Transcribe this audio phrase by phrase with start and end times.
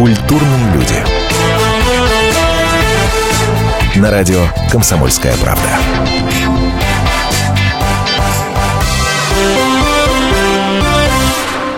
[0.00, 0.94] Культурные люди.
[3.96, 5.78] На радио «Комсомольская правда».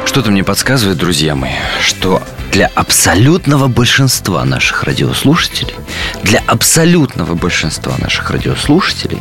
[0.06, 1.50] Что-то мне подсказывает, друзья мои,
[1.80, 2.22] что
[2.52, 5.74] для абсолютного большинства наших радиослушателей,
[6.22, 9.20] для абсолютного большинства наших радиослушателей,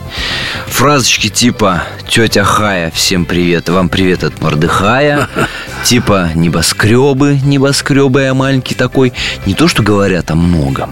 [0.67, 5.27] фразочки типа «Тетя Хая, всем привет, вам привет от Мордыхая»,
[5.83, 9.13] типа «Небоскребы, небоскребы, маленький такой»,
[9.45, 10.91] не то, что говорят о многом,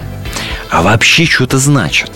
[0.70, 2.12] а вообще что-то значат.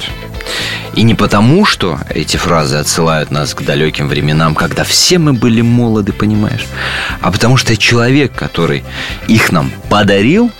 [0.95, 5.61] И не потому, что эти фразы отсылают нас к далеким временам, когда все мы были
[5.61, 6.65] молоды, понимаешь,
[7.21, 8.83] а потому что человек, который
[9.27, 10.51] их нам подарил,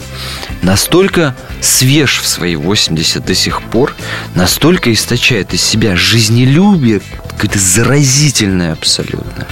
[0.62, 3.96] настолько свеж в свои 80 до сих пор,
[4.36, 9.48] настолько источает из себя жизнелюбие, какое-то заразительное абсолютно,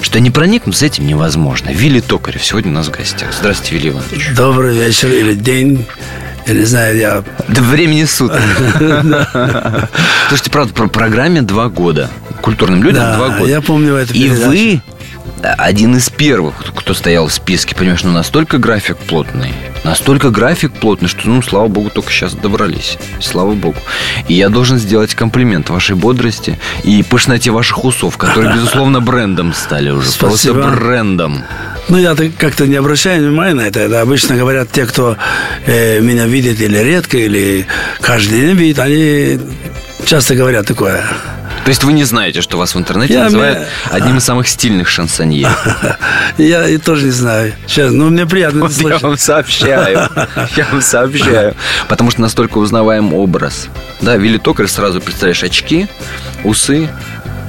[0.00, 1.70] что не проникнуться этим невозможно.
[1.70, 3.30] Вилли Токарев сегодня у нас в гостях.
[3.38, 4.30] Здравствуйте, Вилли Иванович.
[4.36, 5.86] Добрый вечер или день.
[6.46, 7.24] Я не знаю, я...
[7.48, 8.42] До времени суток.
[10.28, 12.10] Слушайте, правда, про программе два года.
[12.42, 13.50] Культурным людям Да, два года.
[13.50, 14.82] я помню эту И вы
[15.52, 19.52] один из первых, кто стоял в списке, понимаешь, ну настолько график плотный,
[19.84, 22.98] настолько график плотный, что, ну, слава богу, только сейчас добрались.
[23.20, 23.76] Слава богу.
[24.28, 29.90] И я должен сделать комплимент вашей бодрости и пышноте ваших усов, которые, безусловно, брендом стали
[29.90, 30.08] уже.
[30.08, 30.54] Спасибо.
[30.54, 31.42] Просто брендом.
[31.88, 33.80] Ну, я как-то не обращаю внимания на это.
[33.80, 35.16] Это обычно говорят те, кто
[35.66, 37.66] э, меня видит или редко, или
[38.00, 39.38] каждый день видит, они
[40.06, 41.04] часто говорят такое.
[41.64, 44.48] То есть вы не знаете, что вас в интернете Я называют мне- одним из самых
[44.48, 45.48] стильных шансонье.
[46.38, 47.54] Я и тоже не знаю.
[47.66, 49.02] Сейчас, ну, мне приятно Вот я слышать.
[49.02, 50.08] вам сообщаю.
[50.56, 51.54] Я вам сообщаю.
[51.88, 53.68] Потому что настолько узнаваем образ.
[54.02, 55.86] Да, Вилли Токарь сразу представляешь очки,
[56.44, 56.90] усы,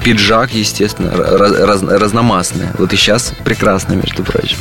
[0.04, 2.72] пиджак, естественно, раз- раз- разномастные.
[2.78, 4.58] Вот и сейчас прекрасно, между прочим.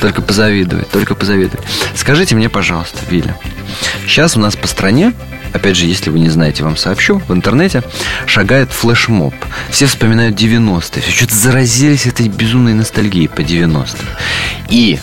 [0.00, 1.64] Только позавидовать, только позавидовать.
[1.94, 3.34] Скажите мне, пожалуйста, Вилли,
[4.06, 5.12] сейчас у нас по стране,
[5.52, 7.82] опять же, если вы не знаете, вам сообщу, в интернете
[8.26, 9.34] шагает флешмоб.
[9.70, 14.06] Все вспоминают 90-е, все что-то заразились этой безумной ностальгией по 90-м.
[14.68, 14.98] И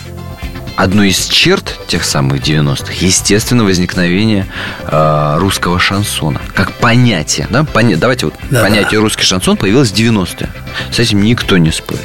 [0.76, 4.46] одной из черт тех самых 90-х, естественно, возникновение
[4.84, 6.40] э, русского шансона.
[6.54, 7.46] Как понятие.
[7.50, 7.62] Да?
[7.64, 8.62] Поня- Давайте вот Да.
[8.62, 10.48] понятие русский шансон появилось в 90-е.
[10.92, 12.02] С этим никто не спорит.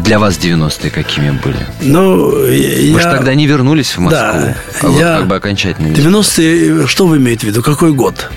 [0.00, 1.56] Для вас 90-е какими были?
[1.80, 2.92] Ну, я...
[2.94, 4.20] Вы же тогда не вернулись в Москву.
[4.20, 5.88] Да, а вот я- как бы окончательно.
[5.88, 7.62] не- 90-е, что вы имеете в виду?
[7.62, 8.28] Какой год?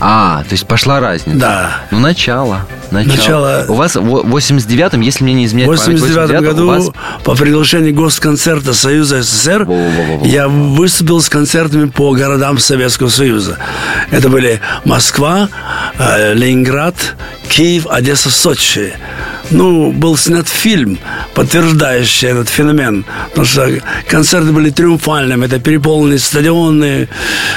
[0.00, 1.38] А, то есть пошла разница.
[1.38, 1.70] Да.
[1.90, 2.66] Ну, начало.
[2.92, 3.16] Начало.
[3.16, 3.64] Начало.
[3.68, 4.00] У вас в
[4.36, 6.88] 89-м, если мне не В изменяет память, 89 89-м году вас
[7.24, 10.24] по приглашению Госконцерта Союза СССР Во-во-во-во.
[10.26, 13.58] я выступил с концертами по городам Советского Союза.
[14.12, 15.48] Это были Москва,
[15.98, 16.94] э, Ленинград,
[17.48, 18.92] Киев, Одесса, Сочи.
[19.50, 20.98] Ну, был снят фильм,
[21.34, 23.04] подтверждающий этот феномен.
[23.30, 23.70] Потому что
[24.06, 25.46] концерты были триумфальными.
[25.46, 27.08] Это переполненные стадионы,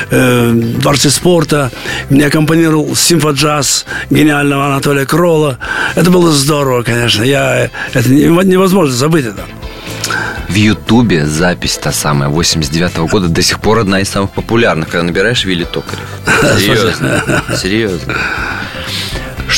[0.09, 1.72] э, дворцы спорта.
[2.09, 5.57] Мне аккомпанировал симфоджаз гениального Анатолия Кролла.
[5.96, 7.24] Это было здорово, конечно.
[7.24, 9.44] Я, это не- невозможно забыть это.
[10.47, 15.03] В Ютубе запись та самая 89 года до сих пор одна из самых популярных, когда
[15.03, 16.06] набираешь Вилли Токарев.
[16.59, 17.44] Серьезно.
[17.56, 18.13] Серьезно.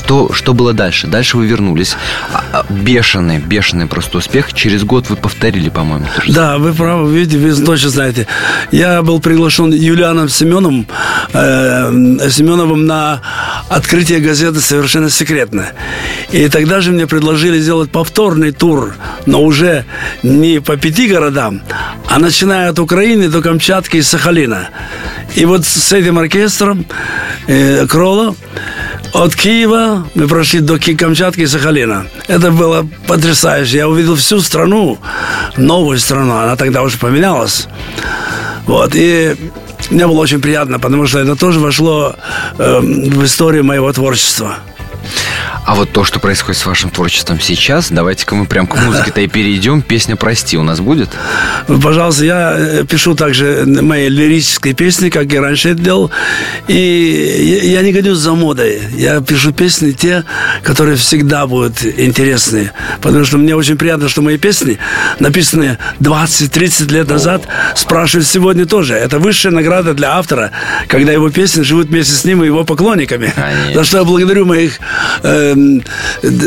[0.04, 1.08] Что, что было дальше?
[1.08, 1.96] Дальше вы вернулись.
[2.34, 4.54] А- а, Бешеный, бешеный просто успех.
[4.54, 6.06] Через год вы повторили, по-моему.
[6.28, 8.28] Да, вы правы, видите, вы точно знаете.
[8.72, 10.88] Я был приглашен Юлианом Семеновым,
[11.34, 13.22] э, Семеновым на
[13.70, 15.70] открытие газеты «Совершенно секретно».
[16.32, 19.86] И тогда же мне предложили сделать повторный тур, но уже
[20.22, 21.62] не по пяти городам,
[22.10, 24.70] а начиная от Украины до Камчатки и Сахалина.
[25.36, 26.86] И вот с этим оркестром
[27.48, 28.36] э, Крола
[29.14, 32.08] от Киева мы прошли до Ки- Камчатки и Сахалина.
[32.28, 33.78] Это было потрясающе.
[33.78, 34.98] Я увидел всю страну,
[35.58, 36.34] новую страну.
[36.38, 37.68] Она тогда уже поменялась.
[38.66, 38.92] Вот.
[38.96, 39.36] И
[39.92, 42.16] мне было очень приятно, потому что это тоже вошло
[42.58, 44.58] э, в историю моего творчества.
[45.66, 49.28] А вот то, что происходит с вашим творчеством сейчас, давайте-ка мы прям к музыке-то и
[49.28, 49.82] перейдем.
[49.82, 51.10] Песня «Прости» у нас будет?
[51.70, 56.12] Ну, Пожалуйста, я э, пишу также мои лирические песни, как и раньше это делал.
[56.68, 58.82] И я не гонюсь за модой.
[58.98, 60.26] Я пишу песни те,
[60.64, 62.72] которые всегда будут интересны.
[63.02, 64.80] Потому что мне очень приятно, что мои песни,
[65.20, 67.44] написанные 20-30 лет назад,
[67.76, 68.96] спрашивают сегодня тоже.
[68.96, 70.52] Это высшая награда для автора,
[70.88, 73.32] когда его песни живут вместе с ним и его поклонниками.
[73.34, 73.74] Конечно.
[73.76, 74.80] За что я благодарю моих
[75.24, 75.53] эм,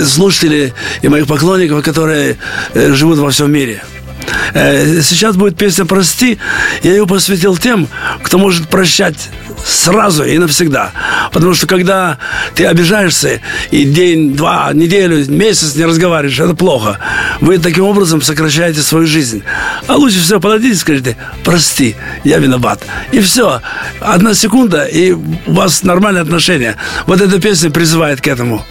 [0.07, 0.73] слушателей
[1.03, 2.37] и моих поклонников, которые
[2.75, 3.83] э, живут во всем мире.
[4.55, 6.39] Э, сейчас будет песня «Прости».
[6.83, 7.89] Я ее посвятил тем,
[8.23, 9.31] кто может прощать
[9.65, 10.93] сразу и навсегда.
[11.33, 12.19] Потому что когда
[12.55, 13.41] ты обижаешься
[13.71, 16.99] и день, два, неделю, месяц не разговариваешь, это плохо.
[17.41, 19.43] Вы таким образом сокращаете свою жизнь.
[19.87, 22.81] А лучше всего подойдите и скажите, прости, я виноват.
[23.13, 23.61] И все.
[24.01, 26.77] Одна секунда, и у вас нормальные отношения.
[27.07, 28.65] Вот эта песня призывает к этому.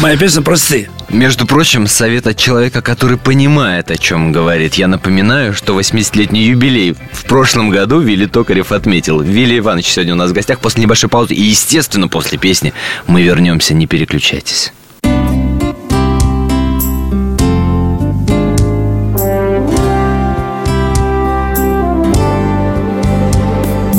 [0.00, 0.88] Моя песня «Прости».
[1.08, 4.74] Между прочим, совет от человека, который понимает, о чем говорит.
[4.74, 9.20] Я напоминаю, что 80-летний юбилей в прошлом году Вилли Токарев отметил.
[9.20, 11.34] Вилли Иванович сегодня у нас в гостях после небольшой паузы.
[11.34, 12.72] И, естественно, после песни
[13.06, 13.72] мы вернемся.
[13.72, 14.72] Не переключайтесь.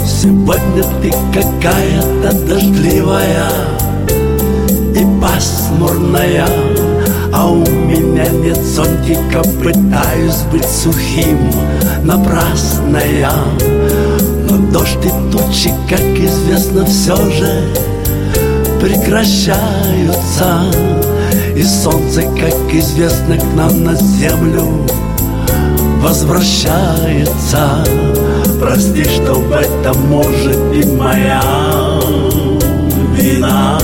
[0.06, 3.50] Сегодня ты какая-то дождливая
[4.94, 6.48] и пасмурная
[7.50, 11.52] У меня нет зонтика, пытаюсь быть сухим
[12.04, 13.34] Напрасно я.
[14.50, 17.64] Но дождь и тучи, как известно, все же
[18.82, 20.64] прекращаются.
[21.56, 24.86] И солнце, как известно, к нам на землю
[26.02, 27.84] возвращается.
[28.62, 31.42] Прости, что в этом может и моя
[33.16, 33.80] вина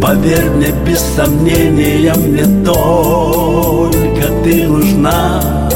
[0.00, 5.68] Поверь мне, без сомнения, мне только ты нужна.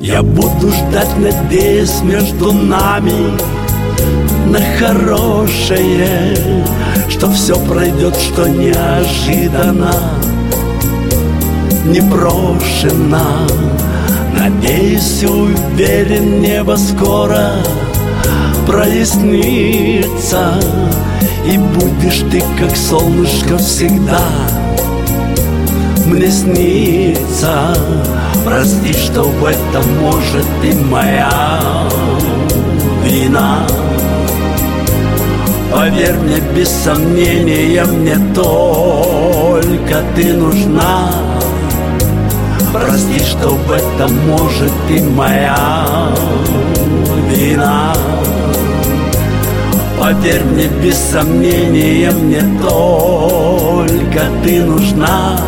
[0.00, 3.36] Я буду ждать, надеясь между нами
[4.46, 6.36] на хорошее
[7.08, 9.92] Что все пройдет, что неожиданно
[11.84, 13.46] Не брошено
[14.32, 17.52] Надеюсь, уверен, небо скоро
[18.68, 20.60] прояснится.
[21.46, 24.20] И будешь ты, как солнышко, всегда.
[26.04, 27.74] Мне снится
[28.44, 31.60] Прости, что в этом может и моя
[33.04, 33.66] вина.
[35.72, 41.27] Поверь мне, без сомнения, мне только ты нужна
[42.72, 45.56] Прости, что в этом может и моя
[47.30, 47.94] вина.
[49.98, 55.38] Поверь мне, без сомнения, мне только ты нужна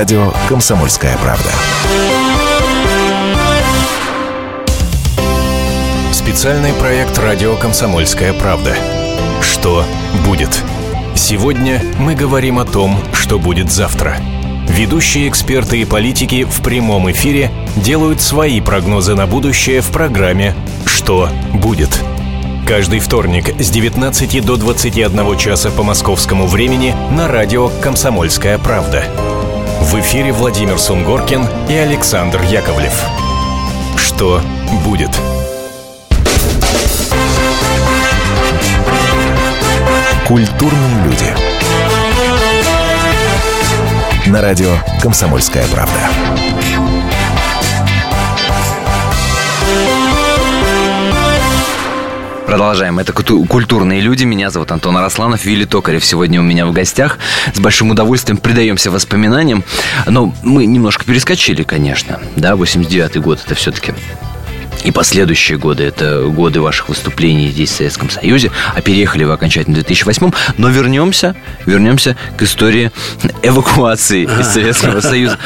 [0.00, 1.50] радио «Комсомольская правда».
[6.10, 8.74] Специальный проект «Радио Комсомольская правда».
[9.42, 9.84] Что
[10.26, 10.48] будет?
[11.14, 14.16] Сегодня мы говорим о том, что будет завтра.
[14.70, 20.54] Ведущие эксперты и политики в прямом эфире делают свои прогнозы на будущее в программе
[20.86, 21.90] «Что будет?».
[22.66, 29.04] Каждый вторник с 19 до 21 часа по московскому времени на радио «Комсомольская правда».
[29.80, 32.92] В эфире Владимир Сунгоркин и Александр Яковлев.
[33.96, 34.40] Что
[34.84, 35.10] будет?
[40.28, 41.34] Культурные люди.
[44.28, 46.89] На радио «Комсомольская правда».
[52.50, 52.98] Продолжаем.
[52.98, 54.24] Это культурные люди.
[54.24, 57.20] Меня зовут Антон Арасланов, Вилли Токарев сегодня у меня в гостях.
[57.54, 59.62] С большим удовольствием предаемся воспоминаниям.
[60.08, 62.18] Но мы немножко перескочили, конечно.
[62.34, 63.94] Да, 89-й год это все-таки
[64.82, 69.74] и последующие годы, это годы ваших выступлений здесь в Советском Союзе, а переехали вы окончательно
[69.74, 72.90] в 2008 но вернемся, вернемся к истории
[73.42, 75.38] эвакуации из Советского Союза.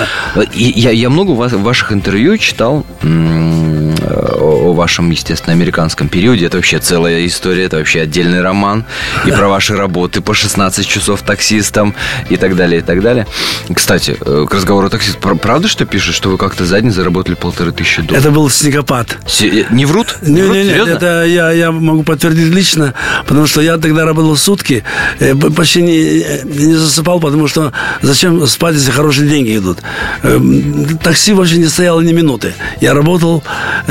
[0.53, 6.47] И я, я много вас, ваших интервью читал м, о, о вашем, естественно, американском периоде.
[6.47, 8.85] Это вообще целая история, это вообще отдельный роман.
[9.27, 11.95] И про ваши работы по 16 часов таксистом
[12.31, 13.27] и так далее, и так далее.
[13.75, 15.17] Кстати, э, к разговору о.
[15.21, 18.25] Пр- Правда, что пишет, что вы как-то за день заработали полторы тысячи долларов?
[18.25, 19.19] Это был снегопад.
[19.27, 20.17] Се- Не врут?
[20.23, 20.57] Не, врут?
[20.57, 22.95] не, не, это я, я могу подтвердить лично,
[23.27, 24.85] потому что я тогда работал сутки,
[25.21, 29.79] э, почти не, не засыпал, потому что зачем спать, если хорошие деньги идут.
[30.23, 32.55] Эм, Такси вообще не стояло ни минуты.
[32.81, 33.43] Я работал,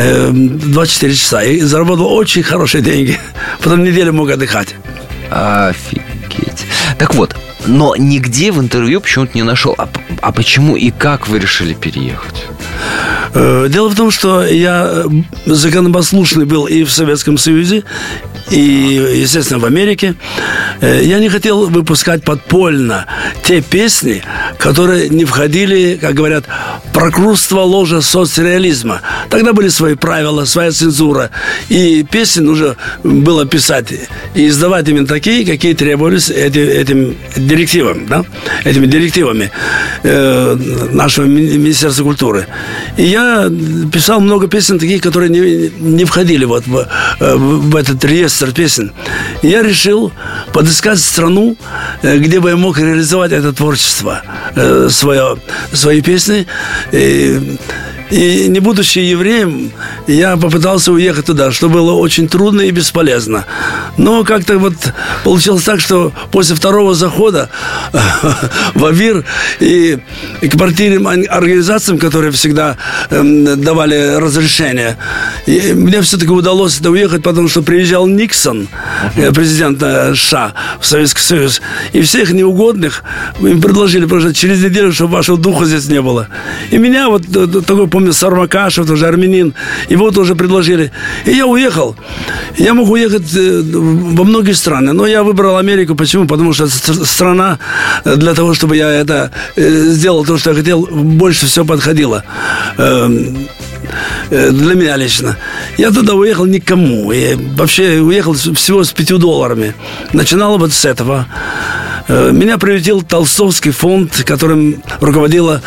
[0.04, 1.44] э, э, 24 часа.
[1.44, 3.20] И заработал очень хорошие деньги.
[3.60, 4.76] Потом неделю мог отдыхать.
[5.30, 6.66] Офигеть.
[6.98, 9.76] Так вот, но нигде в интервью почему-то не нашел.
[9.78, 9.90] А,
[10.22, 12.46] а почему и как вы решили переехать?
[13.34, 15.08] Э, дело в том, что я э,
[15.46, 17.84] законопослушный был и в Советском Союзе,
[18.52, 20.16] и, естественно, в Америке.
[20.82, 23.06] Э, я не хотел выпускать подпольно
[23.44, 24.24] те песни,
[24.58, 26.46] которые не входили, как говорят,
[27.04, 29.02] прокрутство ложа соцреализма.
[29.30, 31.32] Тогда были свои правила, своя цензура.
[31.68, 33.94] И песни нужно было писать
[34.34, 38.24] и издавать именно такие, какие требовались эти, этим директивам, да?
[38.64, 39.52] этими директивами
[40.04, 40.56] э,
[40.94, 42.48] нашего Министерства культуры.
[42.96, 43.52] И я
[43.92, 46.88] писал много песен таких, которые не, не входили вот в,
[47.20, 48.94] э, в этот реестр песен.
[49.42, 50.14] И я решил
[50.54, 51.58] подыскать страну,
[52.02, 54.22] э, где бы я мог реализовать это творчество,
[54.56, 55.38] э, свое,
[55.74, 56.48] свои песни.
[56.94, 57.58] 嗯。
[58.12, 59.72] И, не будучи евреем,
[60.08, 63.46] я попытался уехать туда, что было очень трудно и бесполезно.
[63.98, 64.74] Но как-то вот
[65.24, 67.50] получилось так, что после второго захода
[68.76, 69.26] в Авир
[69.60, 70.00] и
[70.42, 72.78] к партийным организациям, которые всегда
[73.10, 74.98] эм, давали разрешение,
[75.48, 78.68] мне все-таки удалось это уехать, потому что приезжал Никсон,
[79.16, 79.34] uh-huh.
[79.34, 81.62] президент э, США в Советский Союз,
[81.94, 83.04] и всех неугодных
[83.42, 86.28] им предложили просто через неделю, чтобы вашего духа здесь не было.
[86.72, 89.54] И меня вот э, такой, помню, Сармакашев, тоже армянин,
[89.90, 90.92] его тоже предложили.
[91.26, 91.96] И я уехал.
[92.58, 95.96] Я мог уехать во многие страны, но я выбрал Америку.
[95.96, 96.28] Почему?
[96.28, 97.60] Потому что страна
[98.04, 102.24] для того, чтобы я это сделал то, что я хотел, больше всего подходила.
[104.30, 105.38] Э, для меня лично.
[105.78, 107.12] Я туда уехал никому.
[107.12, 109.74] И вообще уехал всего с пятью долларами.
[110.14, 111.28] Начинал вот с этого.
[112.08, 115.62] Э, меня приютил Толстовский фонд, которым руководила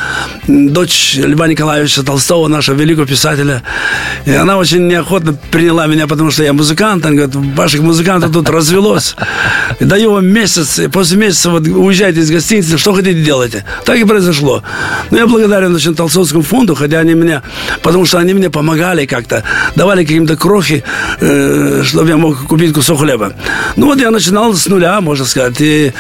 [0.47, 3.63] дочь Льва Николаевича Толстого, нашего великого писателя.
[4.27, 7.07] И она очень неохотно приняла меня, потому что я музыкант.
[7.07, 9.17] Она говорит, ваших музыкантов тут развелось.
[9.81, 10.81] Даю вам месяц.
[10.93, 13.65] После месяца вот уезжайте из гостиницы, что хотите делайте.
[13.85, 14.63] Так и произошло.
[15.11, 17.43] Но я благодарен очень Толстовскому фонду, хотя они меня,
[17.83, 19.43] потому что они мне помогали как-то,
[19.75, 20.85] давали какие-то крохи,
[21.21, 23.33] э, чтобы я мог купить кусок хлеба.
[23.77, 25.61] Ну вот я начинал с нуля, можно сказать.
[25.61, 25.93] И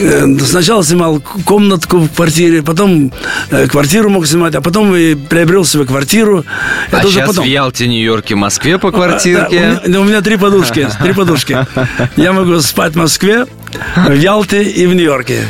[0.00, 3.12] Э, сначала снимал комнатку в квартире, потом
[3.50, 6.44] э, квартиру мог снимать, а потом и приобрел себе квартиру.
[6.90, 7.44] А Это сейчас потом.
[7.44, 9.58] в Ялте, Нью-Йорке, Москве по квартирке?
[9.58, 11.66] А, да, у, меня, у меня три подушки, три подушки.
[12.16, 13.46] Я могу спать в Москве,
[13.96, 15.44] в Ялте и в Нью-Йорке.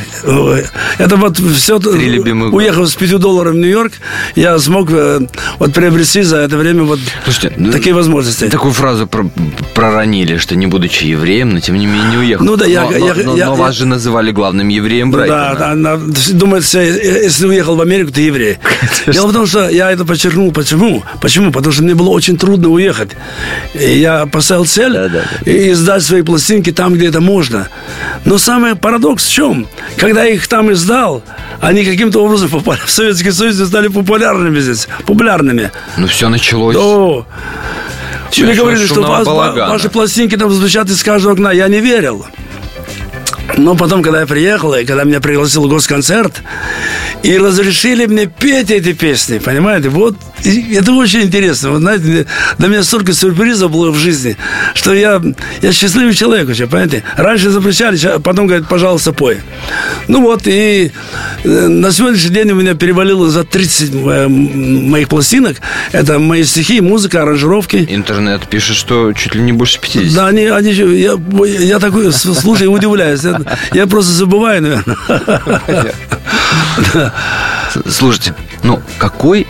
[0.97, 1.77] Это вот все...
[1.77, 3.93] Уехав с 5 долларов в Нью-Йорк,
[4.35, 5.19] я смог э,
[5.59, 8.49] вот приобрести за это время вот Слушайте, ну, такие возможности.
[8.49, 9.29] Такую фразу про,
[9.73, 12.45] проронили, что не будучи евреем, но тем не менее не уехал.
[12.45, 12.83] Ну да, я...
[12.83, 15.55] Но, я, но, я, но я, вас же называли главным евреем Брайтона.
[15.57, 18.57] Да, да, думает, если уехал в Америку, ты еврей.
[19.07, 20.51] Дело в том, что я это подчеркнул.
[20.51, 21.03] Почему?
[21.21, 21.51] Почему?
[21.51, 23.11] Потому что мне было очень трудно уехать.
[23.73, 25.51] И я поставил цель да, да, да.
[25.51, 27.67] и издать свои пластинки там, где это можно.
[28.25, 29.67] Но самый парадокс в чем?
[29.97, 31.23] Когда их там издал,
[31.59, 34.87] они каким-то образом попали в Советский Союз и стали популярными здесь.
[35.05, 35.71] Популярными.
[35.97, 36.75] Ну, все началось.
[36.75, 37.25] Да.
[38.43, 41.51] Мне говорили, что вас, ваши пластинки там звучат из каждого окна.
[41.51, 42.25] Я не верил.
[43.57, 46.41] Но потом, когда я приехал, и когда меня пригласил госконцерт,
[47.23, 51.71] и разрешили мне петь эти песни, понимаете, вот это очень интересно.
[51.71, 52.25] Вот, знаете,
[52.57, 54.37] для меня столько сюрпризов было в жизни,
[54.73, 55.21] что я,
[55.61, 57.03] я счастливый человек вообще, понимаете.
[57.15, 59.37] Раньше запрещали, потом говорят, пожалуйста, пой.
[60.07, 60.91] Ну вот, и
[61.43, 65.57] э, на сегодняшний день у меня перевалило за 30 э, моих пластинок.
[65.91, 67.85] Это мои стихи, музыка, аранжировки.
[67.89, 70.13] Интернет пишет, что чуть ли не больше 50.
[70.13, 71.17] Да, они, они я,
[71.59, 73.21] я такой слушаю и удивляюсь.
[73.45, 74.97] Я, я просто забываю, наверное.
[77.87, 79.47] Слушайте, ну какой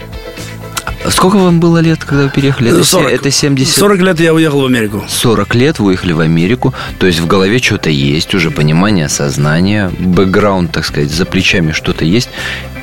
[1.10, 2.71] Сколько вам было лет, когда вы переехали?
[2.71, 3.12] Это, 40.
[3.12, 3.75] это 70...
[3.75, 5.03] 40 лет я уехал в Америку.
[5.07, 6.74] 40 лет вы уехали в Америку.
[7.00, 12.05] То есть в голове что-то есть, уже понимание, сознание, бэкграунд, так сказать, за плечами что-то
[12.05, 12.29] есть.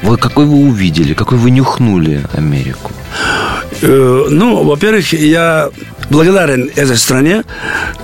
[0.03, 2.93] Вы какой вы увидели, какой вы нюхнули Америку?
[3.83, 5.71] Э, ну, во-первых, я
[6.11, 7.45] благодарен этой стране,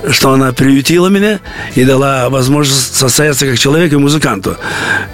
[0.09, 1.39] что она приютила меня
[1.75, 4.57] и дала возможность состояться как человек и музыканту.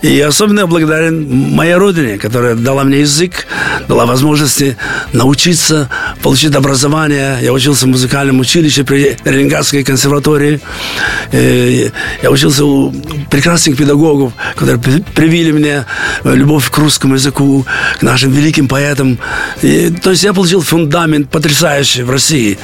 [0.02, 3.48] И особенно благодарен моей родине, которая дала мне язык,
[3.88, 4.78] дала возможности
[5.14, 5.90] научиться,
[6.22, 7.38] получить образование.
[7.42, 10.60] Я учился в музыкальном училище при Ленинградской консерватории.
[11.32, 11.90] Э,
[12.22, 12.92] я учился у
[13.30, 14.80] прекрасных педагогов, которые
[15.16, 15.86] привили мне
[16.24, 17.66] любовь к русскому языку,
[18.00, 19.18] к нашим великим поэтам.
[19.62, 22.58] И, то есть я получил фундамент потрясающий в России.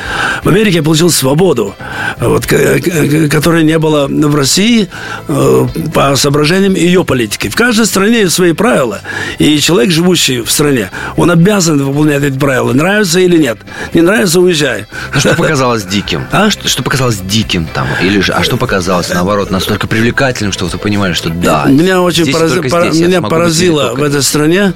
[0.43, 1.75] В Америке я получил свободу,
[2.19, 4.89] вот, которой не было в России
[5.27, 7.49] э, по соображениям ее политики.
[7.49, 9.01] В каждой стране есть свои правила.
[9.39, 12.73] И человек, живущий в стране, он обязан выполнять эти правила.
[12.73, 13.57] Нравится или нет.
[13.93, 14.85] Не нравится, уезжай.
[15.13, 16.25] А что показалось диким?
[16.31, 16.49] А?
[16.49, 17.87] Что, что показалось диким там?
[18.01, 22.31] Или же, а что показалось, наоборот, настолько привлекательным, что вы понимали, что да, меня очень
[22.31, 24.73] порази, пора, меня поразило в этой стране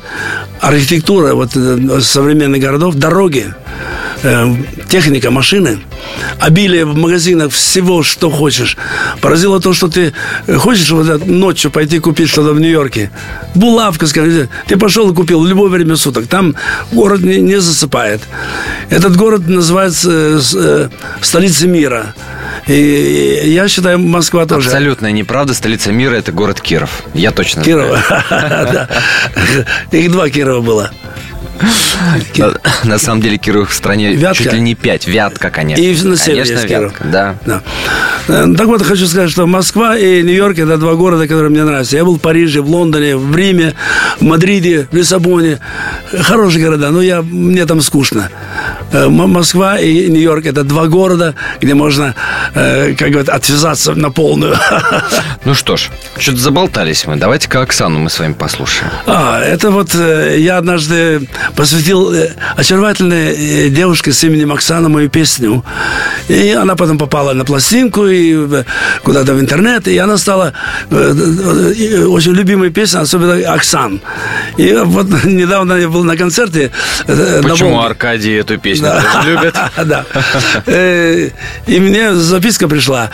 [0.59, 3.53] архитектура вот, э, современных городов, дороги,
[4.23, 4.55] э,
[4.89, 5.79] техника, машины,
[6.39, 8.77] обилие в магазинах всего, что хочешь.
[9.21, 10.13] Поразило то, что ты
[10.57, 13.11] хочешь вот ночью пойти купить что-то в Нью-Йорке.
[13.55, 16.27] Булавка, скажем, ты пошел и купил в любое время суток.
[16.27, 16.55] Там
[16.91, 18.21] город не, не засыпает.
[18.89, 20.89] Этот город называется э, э
[21.21, 22.13] столицей мира.
[22.67, 24.69] И я считаю, Москва тоже.
[24.69, 25.53] Абсолютная неправда.
[25.53, 27.03] Столица мира– это город Киров.
[27.13, 27.97] Я точно Киров.
[28.27, 28.87] знаю.
[29.91, 30.91] Их два Кирова было.
[32.83, 34.43] На самом деле Киров в стране Вятка.
[34.43, 35.07] чуть ли не пять.
[35.07, 35.81] Вятка, конечно.
[35.81, 37.35] И на севере конечно, Вятка, да.
[37.45, 37.61] да.
[38.27, 41.97] Э, так вот, хочу сказать, что Москва и Нью-Йорк– это два города, которые мне нравятся.
[41.97, 43.73] Я был в Париже, в Лондоне, в Риме,
[44.19, 45.59] в Мадриде, в Лиссабоне.
[46.21, 48.29] Хорошие города, но я, мне там скучно.
[48.91, 52.15] Э, Москва и Нью-Йорк– это два города, где можно,
[52.53, 54.55] э, как говорят, отвязаться на полную.
[55.43, 57.15] Ну что ж, что-то заболтались мы.
[57.15, 58.91] Давайте-ка Оксану мы с вами послушаем.
[59.07, 62.13] А, это вот я однажды посвятил
[62.55, 65.63] очаровательной девушке с именем Оксана мою песню.
[66.27, 68.63] И она потом попала на пластинку, и
[69.03, 70.53] куда-то в интернет, и она стала
[70.89, 74.01] э, э, очень любимой песней, особенно Оксан.
[74.57, 76.71] И вот недавно я был на концерте.
[77.07, 79.23] Э, Почему на Аркадий эту песню да.
[79.25, 79.55] любит?
[79.81, 80.05] Да.
[81.67, 83.09] И мне записка пришла.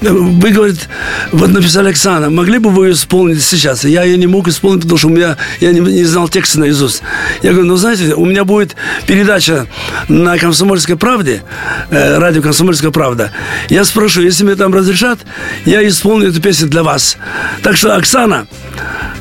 [0.00, 0.88] Вы, говорит,
[1.32, 3.84] вот написали Оксана, могли бы вы ее исполнить сейчас?
[3.84, 7.02] Я ее не мог исполнить, потому что у меня, я не, не знал текста наизусть.
[7.42, 9.66] Я говорю, ну, знаете, у меня будет передача
[10.08, 11.42] на «Комсомольской правде»,
[11.90, 13.32] э, радио «Комсомольская правда».
[13.68, 15.18] Я спрошу, если мне там разрешат,
[15.64, 17.16] я исполню эту песню для вас.
[17.62, 18.46] Так что, Оксана,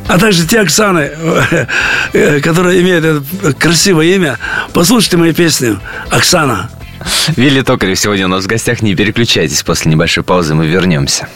[0.07, 1.11] а также те Оксаны,
[2.13, 4.37] э, которые имеют это красивое имя,
[4.73, 6.69] послушайте мою песню «Оксана».
[7.35, 8.81] Вилли Токарев сегодня у нас в гостях.
[8.81, 11.27] Не переключайтесь, после небольшой паузы мы вернемся.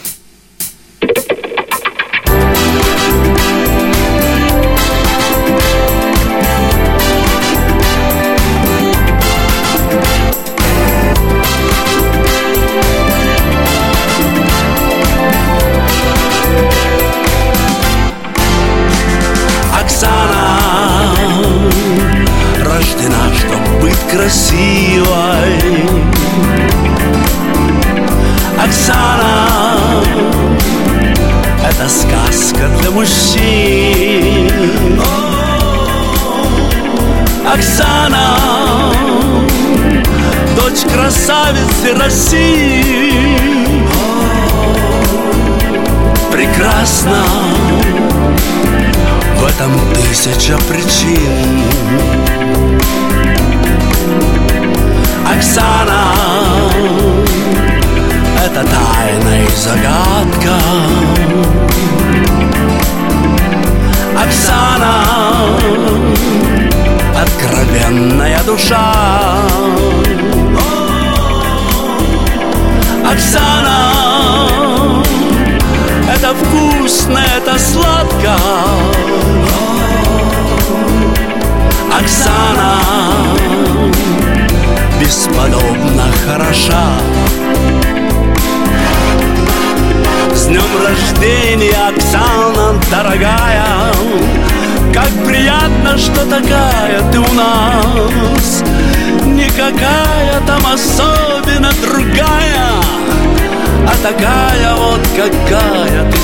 [42.00, 42.10] Такая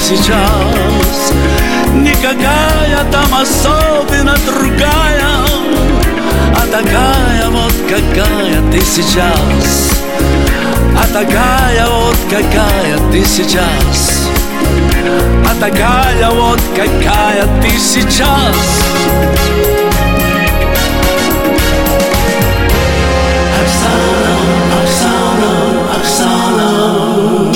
[0.07, 1.33] сейчас.
[1.93, 5.45] Никакая там особенно другая
[6.55, 9.91] А такая вот, какая ты сейчас.
[10.97, 14.29] А такая вот, какая ты сейчас.
[15.45, 18.85] А такая вот, какая ты сейчас.
[23.61, 24.37] Оксана,
[24.83, 27.56] Оксана, Оксана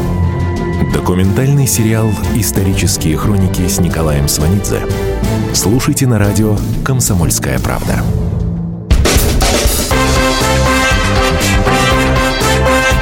[0.93, 4.81] Документальный сериал «Исторические хроники» с Николаем Сванидзе.
[5.53, 8.03] Слушайте на радио «Комсомольская правда».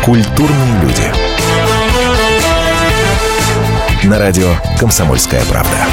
[0.05, 1.11] Культурные люди.
[4.03, 4.49] На радио
[4.79, 5.87] «Комсомольская правда».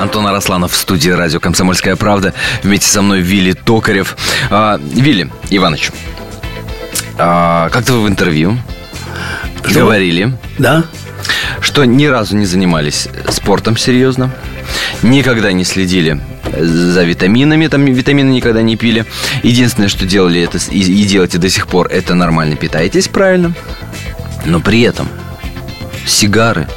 [0.00, 2.32] Антон Арасланов в студии радио «Комсомольская правда».
[2.62, 4.16] Вместе со мной Вилли Токарев.
[4.50, 5.90] А, Вилли Иванович,
[7.18, 8.56] а, как-то вы в интервью
[9.66, 9.80] Что?
[9.80, 10.84] говорили, Да?
[11.60, 14.30] что ни разу не занимались спортом серьезно,
[15.02, 16.20] никогда не следили
[16.56, 19.04] за витаминами, там витамины никогда не пили.
[19.42, 23.52] Единственное, что делали это и, и делаете до сих пор, это нормально питаетесь правильно.
[24.46, 25.08] Но при этом
[26.06, 26.68] сигары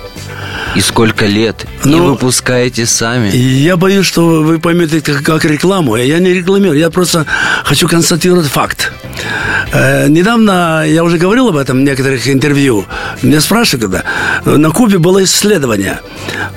[0.75, 3.29] и сколько лет и Ну, выпускаете сами.
[3.29, 5.95] И Я боюсь, что вы поймете как, как рекламу.
[5.97, 7.25] Я не рекламирую, я просто
[7.63, 8.91] хочу констатировать факт.
[9.73, 12.85] Э, недавно, я уже говорил об этом в некоторых интервью,
[13.21, 14.03] меня спрашивают, когда
[14.45, 15.99] на Кубе было исследование,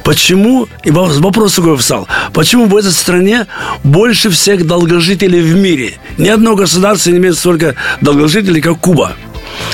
[0.05, 3.47] почему, и во- вопрос такой встал, почему в этой стране
[3.83, 5.99] больше всех долгожителей в мире?
[6.19, 9.13] Ни одно государство не имеет столько долгожителей, как Куба.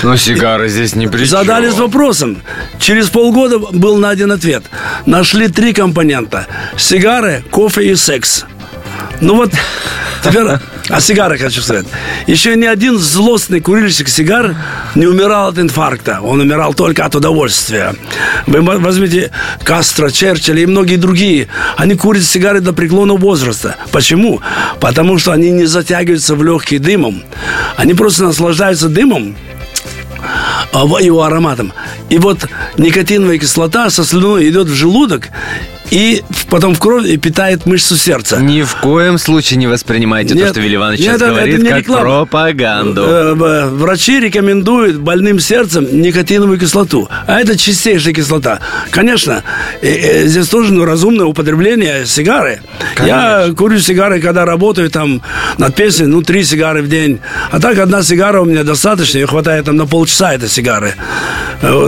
[0.03, 2.43] Но сигары здесь не при Задались вопросом.
[2.79, 4.64] Через полгода был найден ответ.
[5.07, 6.47] Нашли три компонента.
[6.77, 8.45] Сигары, кофе и секс.
[9.21, 9.53] Ну вот,
[10.25, 10.47] теперь
[10.88, 11.87] о сигарах хочу сказать.
[12.27, 14.57] Еще ни один злостный курильщик сигар
[14.95, 16.21] не умирал от инфаркта.
[16.23, 17.95] Он умирал только от удовольствия.
[18.47, 19.31] Вы возьмите
[19.62, 21.49] Кастро, Черчилля и многие другие.
[21.77, 23.77] Они курят сигары до преклонного возраста.
[23.93, 24.40] Почему?
[24.81, 27.23] Потому что они не затягиваются в легкий дымом.
[27.77, 29.37] Они просто наслаждаются дымом,
[30.72, 31.72] его ароматом.
[32.09, 32.46] И вот
[32.78, 35.28] никотиновая кислота со слюной идет в желудок
[35.90, 38.38] и потом в кровь и питает мышцу сердца.
[38.40, 41.35] Ни в коем случае не воспринимайте то, Нет, что Вилли Иванович нет, сейчас это- это
[41.35, 42.03] говорит, не как реклама.
[42.03, 43.03] пропаганду.
[43.05, 47.09] Э, э, Врачи рекомендуют больным сердцем никотиновую кислоту.
[47.26, 48.61] А это чистейшая кислота.
[48.90, 49.42] Конечно,
[49.83, 52.61] э, здесь тоже ну, разумное употребление сигары.
[53.05, 55.22] Я курю сигары, когда работаю там
[55.59, 57.18] над песней, ну, три сигары в день.
[57.50, 60.94] А так одна сигара у меня достаточно, ее хватает там на полчаса этой сигары.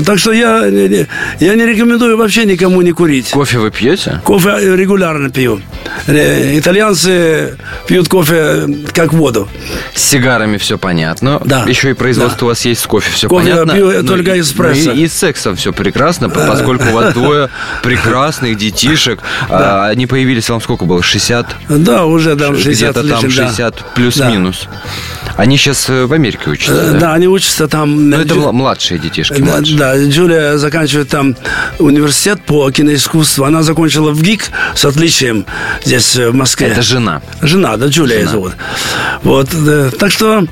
[0.05, 3.31] Так что я, я не рекомендую вообще никому не курить.
[3.31, 3.92] Кофе вы пьете?
[4.25, 5.61] Кофе э, регулярно пью.
[6.07, 9.49] Э, Итальянцы пьют кофе э, как воду.
[9.95, 11.41] С сигарами все понятно.
[11.45, 11.65] Да.
[11.67, 12.47] Еще и производство Да.
[12.47, 13.75] у вас есть с кофе, все Кофе понятно.
[13.75, 14.91] пью Ну, только эспрессо.
[14.91, 17.49] ну И, и с сексом все прекрасно, по- поскольку у вас двое
[17.83, 19.21] прекрасных детишек.
[19.49, 21.03] А, Они появились, вам сколько было?
[21.03, 21.47] 60?
[21.69, 23.49] Да, уже там 60 Где-то там лишним, да.
[23.51, 23.83] 60 Да.
[23.95, 24.69] плюс-минус.
[25.37, 26.99] Они сейчас в Америке учатся, Э, да?
[26.99, 28.11] Да, они учатся там.
[28.11, 29.79] Но это Джу- мла- младшие детишки, Да, младшие.
[29.79, 31.37] да, Джулия заканчивает там
[31.79, 33.45] университет по киноискусству.
[33.45, 33.82] Она закончила
[34.13, 35.47] в ГИК с отличием
[35.85, 36.69] здесь, э, в Москве.
[36.69, 37.23] Это жена.
[37.41, 38.53] Жена, да, Джулия ее зовут.
[39.23, 39.49] Вот,
[39.99, 40.45] так что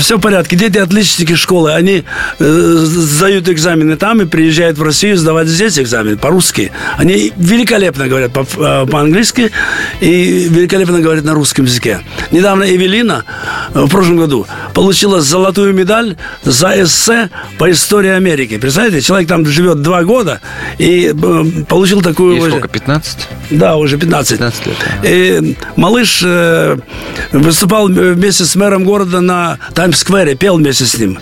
[0.00, 0.56] все в порядке.
[0.56, 2.04] Дети отличники школы, они
[2.38, 2.44] э,
[2.84, 6.72] сдают экзамены там и приезжают в Россию сдавать здесь экзамены по-русски.
[6.96, 9.50] Они великолепно говорят по- э, по-английски
[10.00, 12.00] и великолепно говорят на русском языке.
[12.30, 13.24] Недавно Эвелина
[13.74, 17.28] э, в прошлом году получила золотую медаль за эссе
[17.58, 18.58] по истории Америки.
[18.58, 20.40] Представляете, человек там живет два года
[20.78, 22.32] и э, получил такую...
[22.34, 23.28] Ей уже- сколько, 15?
[23.50, 24.38] да, уже 15.
[24.38, 24.76] 15 лет.
[25.04, 26.76] И малыш э,
[27.58, 31.18] выступал вместе с мэром города на Таймс-сквере, пел вместе с ним.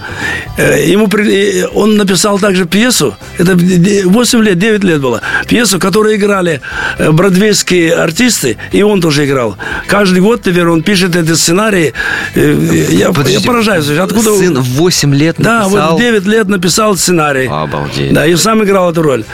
[0.59, 6.17] Э, ему и он написал также пьесу, это 8 лет, 9 лет было, пьесу, которую
[6.17, 6.61] играли
[6.99, 9.57] э, бродвейские артисты, и он тоже играл.
[9.87, 11.95] Каждый год, наверное, он пишет эти сценарии.
[12.35, 14.37] Э, Я, я Подождите, поражаюсь, откуда...
[14.37, 15.93] Сын в 8 лет Да, написал...
[15.93, 17.49] вот в 9 лет написал сценарий.
[17.51, 18.13] Обалдеть.
[18.13, 19.25] Да, и сам играл эту роль.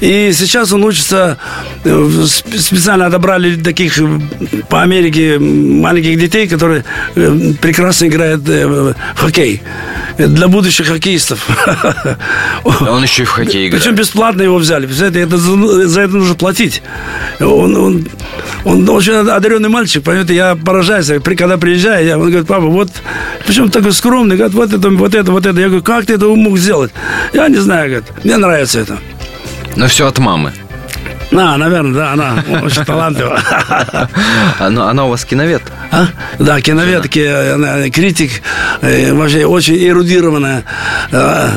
[0.00, 1.38] И сейчас он учится,
[1.84, 2.10] э,
[2.58, 4.06] специально отобрали таких э,
[4.68, 6.84] по Америке маленьких детей, которые
[7.14, 9.62] э, прекрасно играют э, в хоккей.
[10.18, 11.46] Для будущих хоккеистов.
[12.64, 13.82] Он еще и в хоккей играет.
[13.82, 14.86] Причем бесплатно его взяли.
[14.86, 16.82] Представляете, это, за за это нужно платить.
[17.40, 18.08] Он, он,
[18.64, 21.10] он очень одаренный мальчик, понимаете, я поражаюсь.
[21.22, 22.90] Когда приезжаю, я, он говорит, папа, вот,
[23.46, 25.58] причем такой скромный, говорит, вот это, вот это, вот это.
[25.58, 26.92] Я говорю, как ты это мог сделать?
[27.32, 28.98] Я не знаю, говорит, мне нравится это.
[29.76, 30.52] Но все от мамы.
[31.32, 33.38] А, наверное, да, она очень талантлива.
[34.58, 35.62] Она, она у вас киновед?
[35.92, 36.06] А?
[36.38, 38.42] Да, киновед, ки- критик,
[38.80, 40.64] э, вообще очень эрудированная
[41.12, 41.48] э,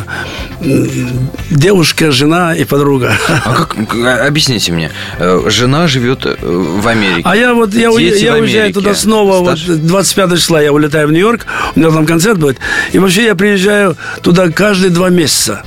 [1.50, 3.14] девушка, жена и подруга.
[3.46, 3.96] А как,
[4.28, 7.22] объясните мне, э, жена живет в Америке.
[7.26, 9.76] А я вот я, Дети я уезжаю туда снова, вот Старше?
[9.76, 12.58] 25 числа я улетаю в Нью-Йорк, у меня там концерт будет.
[12.92, 15.64] И вообще я приезжаю туда каждые два месяца.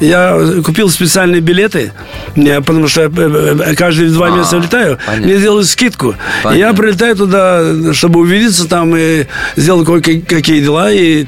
[0.00, 1.92] Я купил специальные билеты,
[2.36, 5.26] не, потому что э, э, каждые два А, месяца улетаю, понятно.
[5.26, 6.10] мне делают скидку.
[6.10, 6.82] И я Понятно.
[6.82, 9.26] прилетаю туда, чтобы увидеться там и
[9.56, 11.26] сделать кое-какие дела, и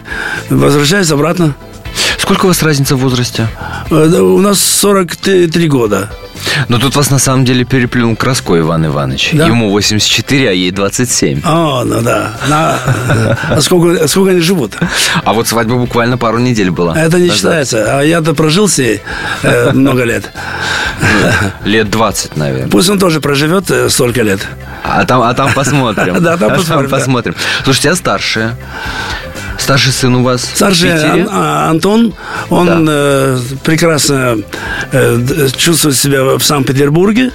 [0.50, 1.54] возвращаюсь обратно.
[2.30, 3.48] Сколько у вас разница в возрасте?
[3.90, 6.08] Э, У нас 43 года.
[6.68, 9.30] Но тут вас на самом деле переплюнул Краско Иван Иванович.
[9.32, 9.46] Да?
[9.48, 11.40] Ему 84, а ей 27.
[11.44, 12.34] О, ну да.
[12.48, 12.78] На-
[13.50, 14.74] а сколько, сколько они живут?
[15.24, 16.96] А вот свадьба буквально пару недель была.
[16.96, 17.36] Это не назад.
[17.36, 17.98] считается.
[17.98, 19.00] А я-то прожил с ней
[19.42, 20.30] э, много лет.
[21.64, 22.68] Лет 20, наверное.
[22.68, 24.38] Пусть он тоже проживет э, столько лет.
[24.84, 26.16] А там, а там посмотрим.
[26.22, 27.34] Да, там А посмотрим.
[27.64, 28.56] Слушайте, а старшая?
[29.60, 30.90] Старший сын у вас Старший?
[30.92, 32.14] Ан- а, Антон,
[32.48, 34.38] он э, прекрасно
[34.92, 37.30] э, чувствует себя в Санкт-Петербурге.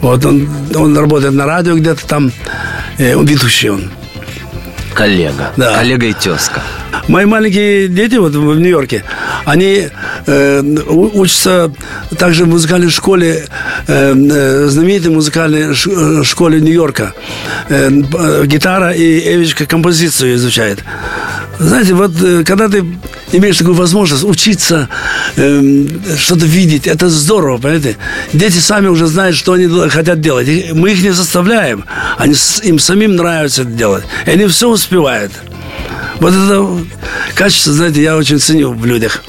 [0.00, 2.32] Вот он, он работает на радио где-то там.
[2.98, 3.90] Э, он ведущий он.
[4.94, 5.50] Коллега.
[5.56, 5.74] Да.
[5.74, 6.62] Коллега и тезка.
[7.08, 9.04] Мои маленькие дети вот в Нью-Йорке,
[9.44, 9.88] они
[10.26, 11.72] э, учатся
[12.18, 13.46] также в музыкальной школе,
[13.86, 17.14] э, э, знаменитой музыкальной э, школе Нью-Йорка.
[17.68, 20.84] Э, э, гитара и Эвичка композицию изучает.
[21.58, 22.12] Знаете, вот
[22.44, 22.84] когда ты
[23.32, 24.88] имеешь такую возможность учиться,
[25.36, 27.96] э, что-то видеть, это здорово, понимаете?
[28.32, 30.48] Дети сами уже знают, что они хотят делать.
[30.72, 31.84] Мы их не заставляем.
[32.18, 34.04] Они, им самим нравится это делать.
[34.26, 35.32] И они все успевают.
[36.24, 36.66] Вот это
[37.34, 39.22] качество, знаете, я очень ценю в людях.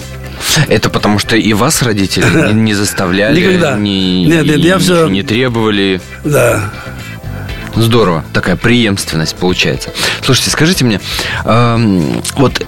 [0.69, 3.75] Это потому что и вас родители не, заставляли, Никогда.
[3.77, 5.99] не, Нет, нет, я всё- не требовали.
[6.23, 6.71] Да.
[7.75, 9.89] Здорово, такая преемственность получается.
[10.23, 11.01] Слушайте, скажите мне,
[11.43, 12.65] эм, вот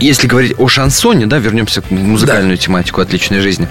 [0.00, 3.68] если говорить о шансоне, да, вернемся к музыкальную тематику отличной жизни,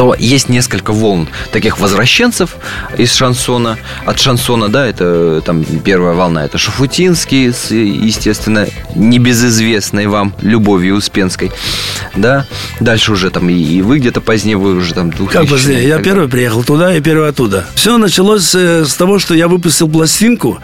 [0.00, 2.56] то есть несколько волн таких возвращенцев
[2.96, 3.76] из шансона.
[4.06, 11.52] От шансона, да, это там первая волна, это Шафутинский с, естественно, небезызвестной вам Любовью Успенской,
[12.16, 12.46] да.
[12.80, 15.86] Дальше уже там и, и вы где-то позднее, вы уже там 2000 Как позднее?
[15.86, 17.66] Я первый приехал туда и первый оттуда.
[17.74, 20.60] Все началось э, с того, что я выпустил пластинку,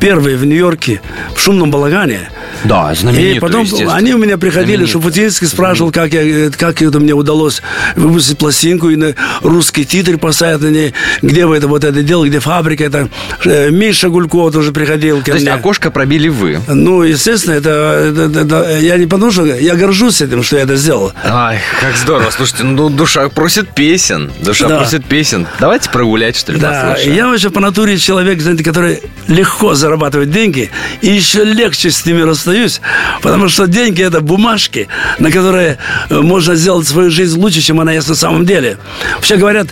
[0.00, 1.00] первый в Нью-Йорке,
[1.36, 2.28] в шумном балагане.
[2.64, 4.84] Да, знаменитую, И потом они у меня приходили.
[4.84, 7.62] Шуфутинский спрашивал, как, я, э, как это мне удалось
[7.94, 12.28] выпустить пластинку и на русский титр поставить на ней, где вы это вот это делали,
[12.28, 13.08] где фабрика, это
[13.44, 15.54] Э, Миша Гульков тоже приходил ко То есть мне.
[15.54, 16.60] окошко пробили вы.
[16.68, 20.76] Ну, естественно, это, это- это- я не потому что я горжусь этим, что я это
[20.76, 21.12] сделал.
[21.24, 22.30] Ай, как здорово.
[22.30, 24.30] Слушайте, ну душа просит песен.
[24.40, 24.78] Душа Да.
[24.78, 25.46] просит песен.
[25.58, 30.70] Давайте прогулять, что ли, Да, я вообще по натуре человек, знаете, который легко зарабатывает деньги,
[31.00, 32.80] и еще легче с ними расстаюсь,
[33.22, 34.88] потому что деньги это бумажки,
[35.18, 35.78] на которые
[36.10, 38.69] э, можно сделать свою жизнь лучше, чем она есть на самом деле.
[39.16, 39.68] Вообще говорят,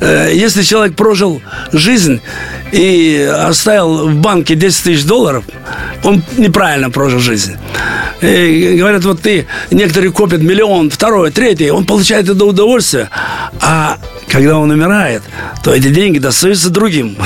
[0.00, 2.20] э, если человек прожил жизнь
[2.72, 5.44] и оставил в банке 10 тысяч долларов,
[6.02, 7.56] он неправильно прожил жизнь.
[8.20, 13.10] И говорят, вот ты, некоторые копят миллион, второй, третий, он получает это удовольствие,
[13.60, 13.98] а
[14.34, 15.22] когда он умирает,
[15.62, 17.16] то эти деньги достаются другим.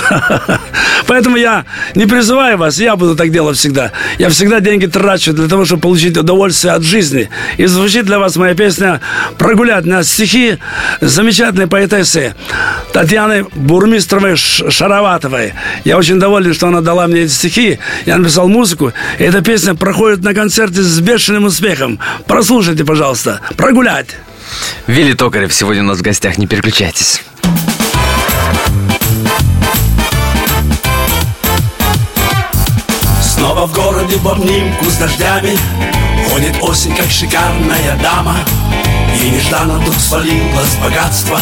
[1.07, 3.93] Поэтому я не призываю вас, я буду так делать всегда.
[4.19, 7.31] Я всегда деньги трачу для того, чтобы получить удовольствие от жизни.
[7.57, 9.01] И звучит для вас моя песня
[9.39, 10.59] «Прогулять на стихи»
[11.01, 12.35] замечательной поэтессы
[12.93, 15.55] Татьяны Бурмистровой Шароватовой.
[15.85, 17.79] Я очень доволен, что она дала мне эти стихи.
[18.05, 18.93] Я написал музыку.
[19.19, 21.99] И эта песня проходит на концерте с бешеным успехом.
[22.27, 23.41] Прослушайте, пожалуйста.
[23.57, 24.09] «Прогулять».
[24.87, 26.39] Вилли Токарев сегодня у нас в гостях.
[26.39, 27.23] Не переключайтесь.
[33.23, 35.57] Снова в городе в обнимку с дождями
[36.29, 38.37] Ходит осень, как шикарная дама
[39.23, 41.39] И нежданно вдруг свалилось богатство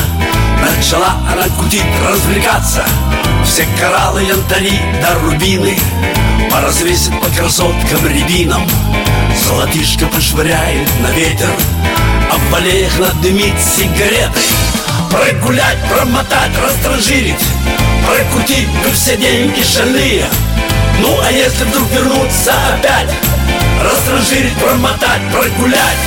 [0.60, 2.84] Начала она кутить, развлекаться
[3.46, 5.78] Все кораллы, янтари да рубины
[6.50, 8.66] Поразвесит по красоткам рябинам
[9.44, 11.48] Золотишко пошвыряет на ветер
[12.30, 14.40] А в аллеях надымит сигареты
[15.10, 17.44] Прогулять, промотать, растранжирить
[18.06, 20.26] Прокрутить бы все деньги шальные.
[21.00, 23.10] Ну а если вдруг вернуться опять
[23.82, 25.98] Растранжирить, промотать, прогулять.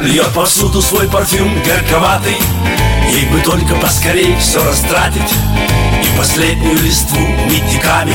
[0.00, 2.36] Льет повсюду свой парфюм горьковатый
[3.08, 5.32] Ей бы только поскорей все растратить.
[6.02, 8.14] И последнюю листву медиками.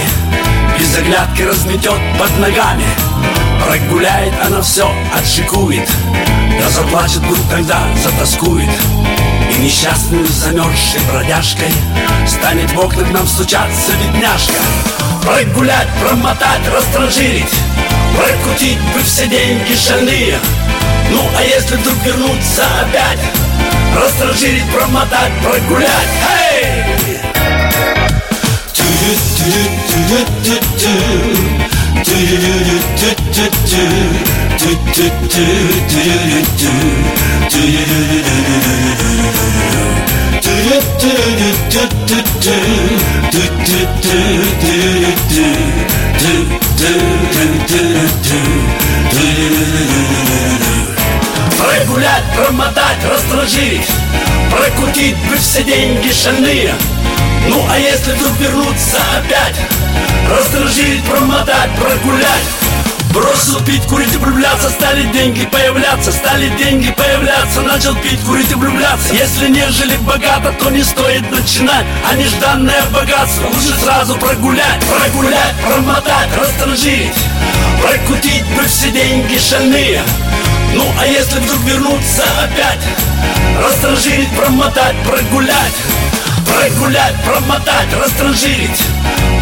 [0.77, 2.85] Без оглядки разметет под ногами.
[3.65, 5.89] Прогуляет она все, отшикует.
[6.59, 8.69] Да заплачет вдруг тогда, затаскует.
[9.51, 11.71] И несчастную замерзшей бродяжкой
[12.25, 14.61] Станет в окна к нам стучаться бедняжка.
[15.23, 17.53] Прогулять, промотать, растранжирить.
[18.15, 20.37] Прокрутить бы все деньги шальные
[21.11, 23.19] Ну а если вдруг вернуться опять
[23.95, 26.51] Растранжирить, промотать, прогулять Эй!
[51.61, 53.87] Прогулять, промотать, растражить
[54.49, 56.73] Прокрутить бы все деньги шальные
[57.47, 59.55] Ну а если вдруг вернуться опять
[60.27, 62.45] Растражить, промотать, прогулять.
[63.13, 67.61] Бросил пить, курить и влюбляться Стали деньги появляться, стали деньги появляться.
[67.61, 72.83] Начал пить, курить и влюбляться Если не жили богато, то не стоит начинать А нежданное
[72.91, 73.47] богатство.
[73.47, 77.13] Лучше сразу прогулять Прогулять, промотать, растражить
[77.81, 80.01] Прокутить бы все деньги шальные
[80.73, 82.81] Ну а если вдруг вернуться опять?
[83.61, 85.75] Растражить, промотать, прогулять.
[86.45, 88.81] Прогулять, промотать, растранжирить.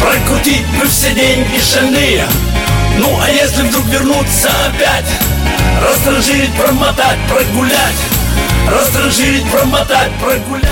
[0.00, 2.26] Прокрутить бы все деньги шальные.
[2.98, 5.06] Ну а если вдруг вернуться опять?
[5.82, 8.00] Растранжирить, промотать, прогулять.
[8.68, 10.70] Растранжирить, промотать, прогулять.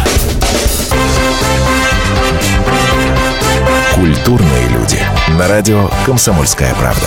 [3.94, 5.02] Культурные люди.
[5.30, 7.06] На радио «Комсомольская правда».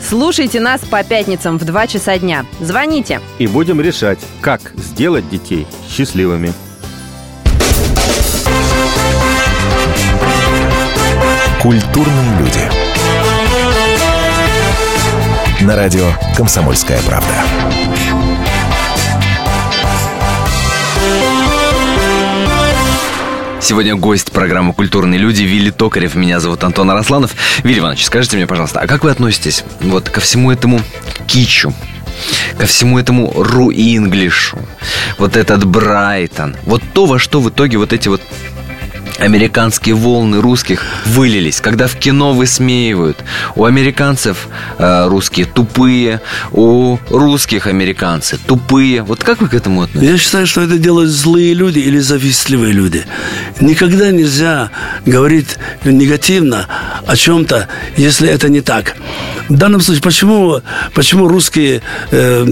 [0.00, 2.46] Слушайте нас по пятницам в 2 часа дня.
[2.60, 3.20] Звоните.
[3.38, 6.52] И будем решать, как сделать детей счастливыми.
[11.60, 12.60] Культурные люди.
[15.62, 17.34] На радио «Комсомольская правда».
[23.66, 26.14] Сегодня гость программы «Культурные люди» Вилли Токарев.
[26.14, 27.34] Меня зовут Антон Арасланов.
[27.64, 30.80] Вилли Иванович, скажите мне, пожалуйста, а как вы относитесь вот ко всему этому
[31.26, 31.74] кичу?
[32.56, 34.58] ко всему этому ру-инглишу,
[35.18, 38.22] вот этот Брайтон, вот то, во что в итоге вот эти вот
[39.18, 43.18] американские волны русских вылились, когда в кино высмеивают.
[43.54, 44.48] У американцев
[44.78, 46.20] э, русские тупые,
[46.52, 49.02] у русских американцы тупые.
[49.02, 50.10] Вот как вы к этому относитесь?
[50.10, 53.04] Я считаю, что это делают злые люди или завистливые люди.
[53.60, 54.70] Никогда нельзя
[55.04, 56.66] говорить негативно
[57.06, 58.96] о чем-то, если это не так.
[59.48, 60.60] В данном случае, почему,
[60.94, 62.44] почему русские, э,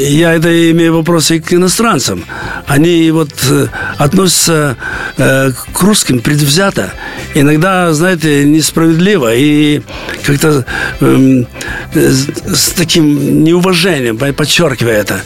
[0.00, 2.24] я это имею вопросы к иностранцам,
[2.66, 3.66] они вот э,
[3.98, 4.76] относятся
[5.18, 6.94] э, к русским предвзято,
[7.34, 9.82] иногда, знаете, несправедливо и
[10.24, 10.64] как-то
[11.00, 11.46] эм,
[11.92, 15.20] с, таким неуважением, подчеркивая это.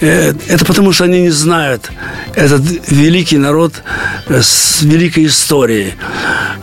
[0.00, 1.90] Э, это потому, что они не знают
[2.36, 3.82] этот великий народ
[4.28, 5.94] э, с великой историей.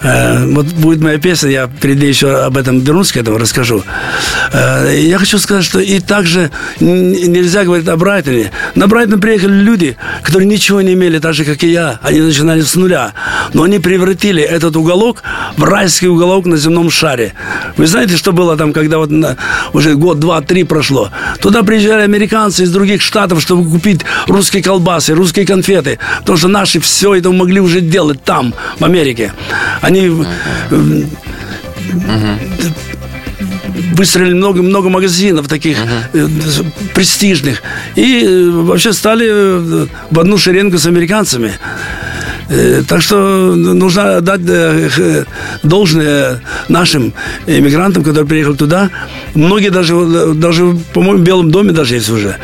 [0.02, 3.84] Э, вот будет моя песня, я перед ней еще об этом вернусь, к этому расскажу.
[4.54, 8.52] Э, я хочу сказать, что и также нельзя говорить о Брайтоне.
[8.76, 12.00] На Брайтон приехали люди, которые ничего не имели, так же, как и я.
[12.02, 13.14] Они начинали с нуля.
[13.54, 15.24] Но они превратили этот уголок
[15.58, 17.34] в райский уголок на земном шаре.
[17.78, 19.38] Вы знаете, что было там, когда вот на-
[19.74, 21.10] уже год, два, три прошло?
[21.42, 26.00] Туда приезжали американцы из других штатов, чтобы купить русские колбасы, русские конфеты.
[26.20, 29.34] Потому что наши все это могли уже делать там, в Америке.
[29.82, 30.12] Они
[30.70, 31.04] э,
[33.94, 35.78] выстроили много-много магазинов таких
[36.14, 36.28] э,
[36.94, 37.62] престижных.
[37.96, 41.54] И э, вообще стали э, в одну шеренгу с американцами.
[42.54, 45.24] Э, Так что нужно отдать э,
[45.64, 47.14] должное нашим
[47.48, 48.90] иммигрантам, которые приехали туда.
[49.36, 52.36] Многие даже, э, даже по-моему, в Белом доме даже есть уже.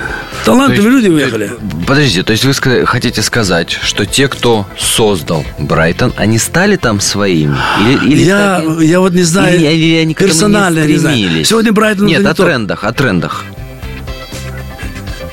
[0.46, 1.52] Талантливые есть- люди уехали.
[1.86, 2.54] Подождите, то есть вы
[2.86, 7.56] хотите сказать, что те, кто создал Брайтон, они стали там своими?
[7.82, 11.46] Или, или я, стали- я вот не знаю, или, или они персонально не не знаю.
[11.46, 12.46] Сегодня Брайтон Нет, не о тот.
[12.46, 13.44] трендах, о трендах.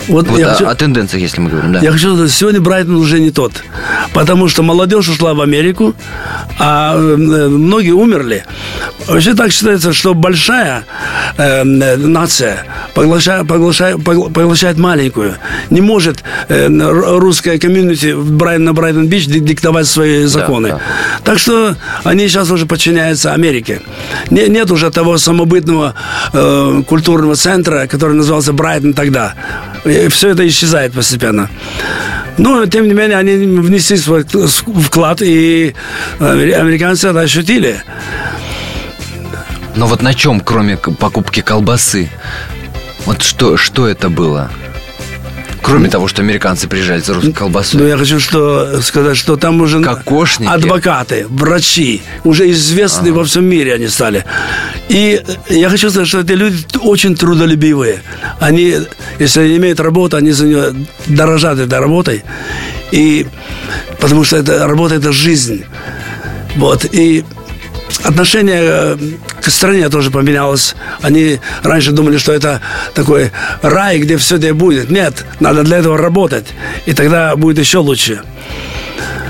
[0.09, 1.81] Вот, Вот я о, хочу- о тенденциях, если мы говорим, да.
[1.81, 3.53] Я хочу сказать, сегодня Брайтон уже не тот.
[4.13, 5.95] Потому что молодежь ушла в Америку,
[6.59, 8.45] а э, многие умерли.
[9.07, 10.85] Вообще так считается, что большая
[11.37, 12.65] э, нация
[12.95, 15.35] поглощает, поглощает, поглощает маленькую.
[15.71, 18.15] Не может э, русская комьюнити
[18.59, 20.69] на Брайтон-Бич диктовать свои законы.
[20.69, 20.83] Да, да.
[21.25, 23.81] Так что они сейчас уже подчиняются Америке.
[24.31, 25.95] Не, нет уже того самобытного
[26.33, 29.35] э, культурного центра, который назывался Брайтон тогда.
[29.85, 31.51] Все это исчезает постепенно.
[32.39, 35.75] Но, тем не менее, они внесли свой вклад, и
[36.19, 37.83] американцы это ощутили.
[39.77, 42.09] Но вот на чем, кроме покупки колбасы?
[43.07, 44.51] Вот что, что это было?
[45.65, 47.81] Кроме того, что американцы приезжали за русской колбасой.
[47.81, 50.51] Ну, я хочу что, сказать, что там уже Кокошники.
[50.51, 53.21] адвокаты, врачи, уже известные ага.
[53.21, 54.27] во всем мире они стали.
[54.91, 58.03] И я хочу сказать, что эти люди очень трудолюбивые.
[58.41, 58.75] Они,
[59.19, 60.75] если они имеют работу, они за нее
[61.07, 62.25] дорожат этой работой.
[62.93, 63.27] И
[64.01, 65.65] потому что эта работа– это жизнь.
[66.57, 66.85] Вот.
[66.93, 67.25] И
[68.05, 68.97] отношение э,
[69.41, 70.75] к стране тоже поменялось.
[71.03, 72.61] Они раньше думали, что это
[72.95, 73.31] такой
[73.63, 74.91] рай, где все это будет.
[74.91, 76.47] Нет, надо для этого работать.
[76.87, 78.23] И тогда будет еще лучше.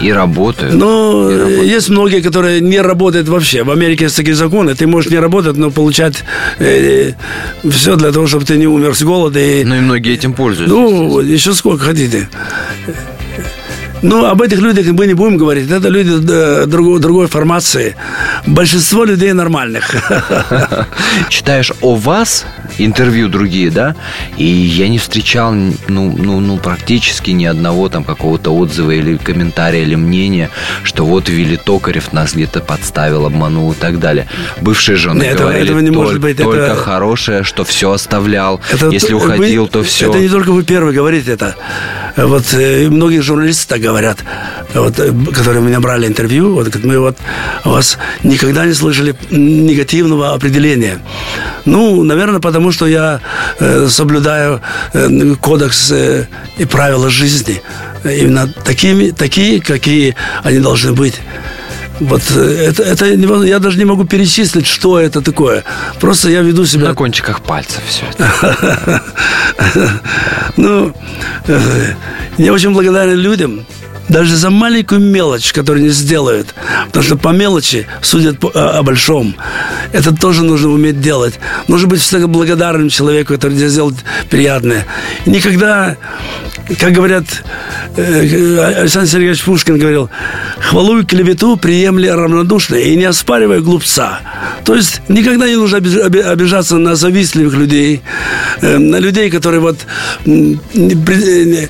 [0.00, 0.74] И работают.
[0.74, 1.64] Ну, и работают.
[1.64, 3.62] есть многие, которые не работают вообще.
[3.62, 4.74] В Америке есть такие законы.
[4.74, 6.24] Ты можешь не работать, но получать
[6.58, 7.12] э,
[7.70, 9.38] все для того, чтобы ты не умер с голода.
[9.38, 9.64] И...
[9.64, 10.74] Ну и многие этим пользуются.
[10.74, 12.28] Ну, еще сколько хотите.
[14.04, 15.70] Ну, об этих людях мы не будем говорить.
[15.70, 17.96] Это люди э, другой, другой формации.
[18.46, 19.94] Большинство людей нормальных.
[21.30, 22.44] Читаешь о вас
[22.78, 23.94] интервью другие, да?
[24.36, 29.82] И я не встречал, ну, ну, ну практически ни одного там какого-то отзыва или комментария
[29.82, 30.50] или мнения,
[30.82, 34.26] что вот Вилли Токарев нас где-то подставил, обманул и так далее.
[34.60, 36.36] Бывшие жены Нет, говорили, этого не может быть.
[36.36, 36.76] только это...
[36.76, 38.60] хорошее, что все оставлял.
[38.70, 39.68] Это Если уходил, вы...
[39.68, 40.10] то все.
[40.10, 41.56] Это не только вы первый говорите это.
[42.16, 44.18] Вот э, многие журналисты так говорят,
[44.72, 47.16] вот, э, которые меня брали интервью, вот, мы вот
[47.64, 51.00] вас никогда не слышали негативного определения.
[51.64, 53.20] Ну, наверное, потому что я
[53.58, 54.60] э, соблюдаю
[54.92, 56.26] э, кодекс э,
[56.58, 57.62] и правила жизни.
[58.04, 61.20] Именно такими, такие, какие они должны быть.
[62.00, 65.64] Вот это, это я даже не могу перечислить, что это такое.
[66.00, 66.88] Просто я веду себя...
[66.88, 69.02] На кончиках пальцев все это.
[70.56, 70.94] Ну,
[72.38, 73.66] я очень благодарен людям,
[74.08, 76.54] даже за маленькую мелочь, которую они сделают.
[76.86, 79.34] Потому что по мелочи судят о, большом.
[79.92, 81.34] Это тоже нужно уметь делать.
[81.68, 83.96] Нужно быть всегда благодарным человеку, который тебе сделает
[84.30, 84.86] приятное.
[85.26, 85.96] Никогда,
[86.78, 87.24] как говорят,
[87.96, 90.10] э, Александр Сергеевич Пушкин говорил,
[90.58, 94.20] хвалу и клевету приемли равнодушно и не оспаривая глупца.
[94.64, 98.02] То есть никогда не нужно обижаться на завистливых людей,
[98.60, 99.78] э, на людей, которые вот
[100.26, 101.68] э,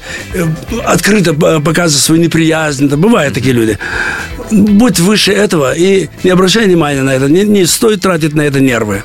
[0.84, 2.86] открыто показывают свою неприязнь.
[2.86, 3.78] Это бывают такие люди.
[4.50, 7.28] Будь выше этого и не обращай внимания на это.
[7.28, 9.02] Не, не стоит тратить на это нервы.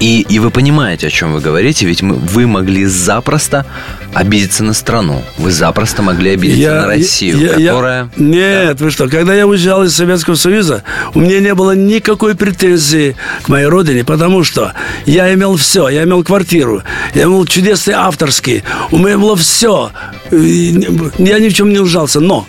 [0.00, 3.64] И, и вы понимаете, о чем вы говорите, ведь мы, вы могли запросто
[4.12, 5.22] обидеться на страну.
[5.38, 8.10] Вы запросто могли обидеться я, на Россию, я, которая...
[8.16, 8.84] Я, нет, да.
[8.84, 10.82] вы что, когда я уезжал из Советского Союза,
[11.14, 14.72] у меня не было никакой претензии к моей родине, потому что
[15.06, 15.88] я имел все.
[15.88, 16.82] Я имел квартиру,
[17.14, 19.90] я имел чудесный авторский, у меня было все.
[20.30, 22.46] Я ни в чем не ужался, но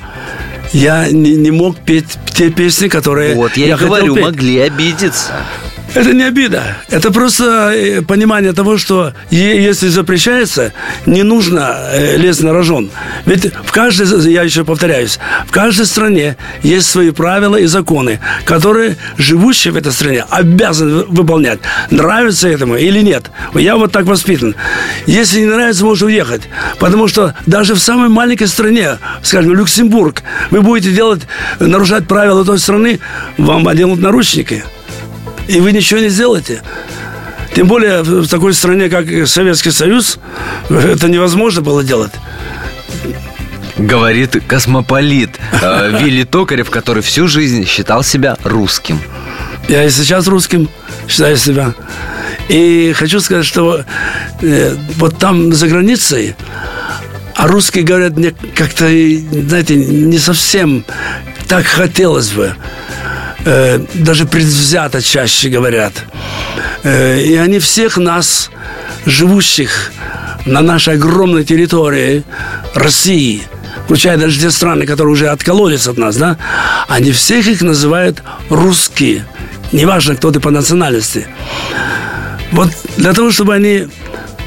[0.74, 4.26] я не, не мог петь те песни, которые вот я, я и говорю, петь.
[4.26, 5.32] могли обидеться.
[5.96, 6.76] Это не обида.
[6.89, 10.74] Это просто э, понимание того, что если запрещается,
[11.06, 12.91] не нужно э, лезть на рожон.
[13.26, 18.98] Ведь в каждой, я еще повторяюсь, в каждой стране есть свои правила и законы, которые
[19.18, 21.60] живущие в этой стране обязаны выполнять.
[21.91, 23.32] Нравится этому или нет.
[23.54, 24.54] Я вот так воспитан.
[25.06, 26.41] Если не нравится, можно уехать.
[26.78, 31.22] Потому что даже в самой маленькой стране, скажем, Люксембург, вы будете делать,
[31.62, 33.00] нарушать правила той страны,
[33.38, 34.66] вам оденут наручники
[35.48, 36.62] и вы ничего не сделаете.
[37.56, 40.20] Тем более в такой стране, как Советский Союз,
[40.70, 42.12] это невозможно было делать.
[43.78, 45.32] Говорит космополит
[45.62, 49.00] э, Вилли Токарев, который всю жизнь считал себя русским.
[49.68, 50.70] Я и сейчас русским
[51.08, 51.74] считаю себя.
[52.50, 53.84] И хочу сказать, что
[54.41, 56.36] э, вот там за границей,
[57.36, 60.86] а русские говорят мне как-то, знаете, не совсем
[61.48, 62.54] так хотелось бы
[63.46, 65.93] э, даже предвзято чаще говорят.
[66.84, 68.50] Э, и они всех нас,
[69.06, 69.91] живущих
[70.46, 72.24] на нашей огромной территории
[72.74, 73.43] России,
[73.86, 76.38] включая даже те страны, которые уже откололись от нас, да,
[76.88, 79.26] они всех их называют русские.
[79.72, 81.28] Неважно, кто ты по национальности.
[82.52, 83.88] Вот для того, чтобы они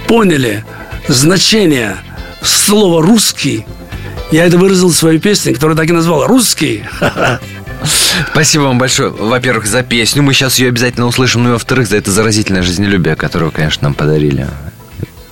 [0.06, 0.64] поняли
[1.08, 1.96] значение
[2.42, 3.66] слова «русский»,
[4.30, 6.84] я это выразил в своей песне, которую так и назвал «Русский».
[8.32, 10.22] Спасибо вам большое, во-первых, за песню.
[10.22, 11.42] Мы сейчас ее обязательно услышим.
[11.44, 14.46] Ну и во-вторых, за это заразительное жизнелюбие, которое конечно, нам подарили.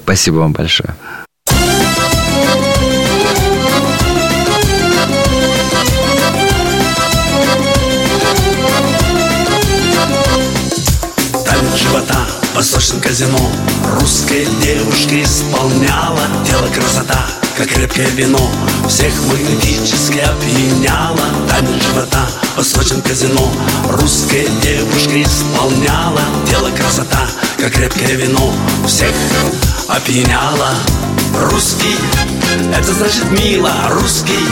[0.03, 0.95] Спасибо вам большое.
[11.77, 13.51] Живота восточном казино
[14.01, 17.27] Русская девушка исполняла Тело красота,
[17.57, 18.51] как крепкое вино
[18.89, 21.17] Всех магнетически опьяняла.
[21.49, 23.51] Танец живота в восточном казино.
[23.89, 26.21] Русская девушка исполняла.
[26.49, 27.27] Тело красота,
[27.59, 28.53] как крепкое вино
[28.87, 29.15] Всех
[29.89, 30.71] опьяняла.
[31.51, 31.97] Русский,
[32.75, 33.73] это значит мило.
[33.91, 34.45] Русский,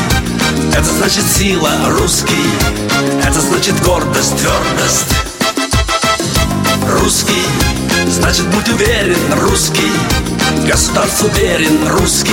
[0.72, 1.70] это значит сила.
[1.98, 2.44] Русский,
[3.22, 5.33] это значит гордость, твердость
[6.88, 7.46] Русский,
[8.08, 9.90] значит будь уверен, русский.
[10.66, 12.32] Государству верен, русский.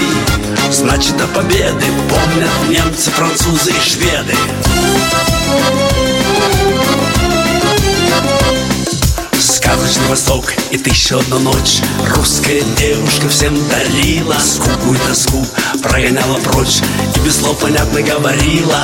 [0.71, 4.35] Значит до победы помнят немцы, французы и шведы
[9.71, 11.79] Сказочный Восток и тысяча одна ночь.
[12.17, 15.45] Русская девушка всем дарила Скуку и тоску
[15.81, 16.81] прогоняла прочь
[17.15, 18.83] И без слов понятно говорила.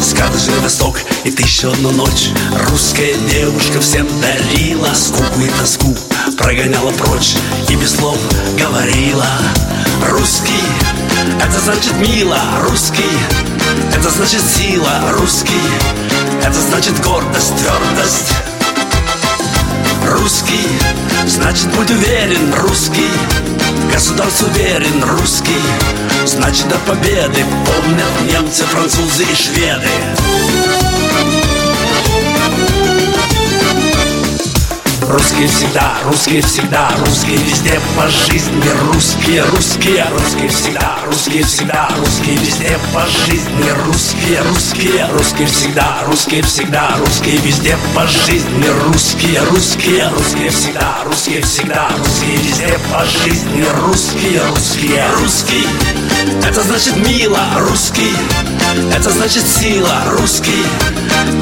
[0.00, 2.30] Сказочный Восток и тысяча одна ночь.
[2.70, 5.94] Русская девушка всем дарила Скуку и тоску
[6.38, 7.34] прогоняла прочь
[7.68, 8.16] И без слов
[8.58, 9.28] говорила.
[10.08, 10.64] Русский,
[11.38, 13.04] это значит мило Русский,
[13.94, 15.60] это значит сила Русский,
[16.42, 18.53] это значит гордость, твердость
[20.06, 20.68] Русский,
[21.26, 23.10] значит будь уверен, русский.
[23.92, 25.60] Государству верен, русский.
[26.26, 30.73] Значит до победы помнят немцы, французы и шведы
[35.08, 38.64] Русские всегда, русские всегда, русские везде по жизни.
[38.92, 43.70] Русские, русские, русские всегда, русские всегда, русские везде по жизни.
[43.86, 48.66] Русские, русские, русские всегда, русские всегда, русские везде по жизни.
[48.86, 53.64] Русские, русские, русские всегда, русские всегда, русские везде по жизни.
[53.86, 55.66] Русские, русские, русский,
[56.46, 58.14] это значит мило, русский
[58.94, 60.64] Это значит сила, русский